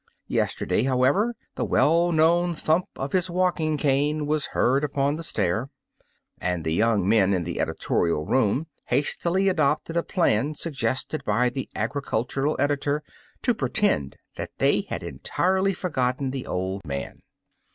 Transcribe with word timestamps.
Yesterday, 0.25 0.81
however, 0.81 1.35
the 1.53 1.63
well 1.63 2.11
known 2.11 2.55
thump 2.55 2.87
of 2.95 3.11
his 3.11 3.29
walking 3.29 3.77
cane 3.77 4.25
was 4.25 4.47
heard 4.47 4.83
upon 4.83 5.15
the 5.15 5.21
stair, 5.21 5.69
and 6.39 6.63
the 6.65 6.73
young 6.73 7.07
men 7.07 7.35
in 7.35 7.43
the 7.43 7.59
editorial 7.59 8.25
room 8.25 8.65
hastily 8.85 9.47
adopted 9.47 9.95
a 9.95 10.01
plan 10.01 10.55
suggested 10.55 11.23
by 11.23 11.49
the 11.49 11.69
agricultural 11.75 12.55
editor 12.57 13.03
to 13.43 13.53
pretend 13.53 14.15
that 14.37 14.49
they 14.57 14.87
had 14.89 15.03
entirely 15.03 15.71
forgotten 15.71 16.31
the 16.31 16.47
old 16.47 16.83
man. 16.83 17.21